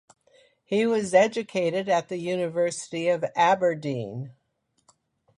[0.65, 4.31] He was educated at the University of Aberdeen.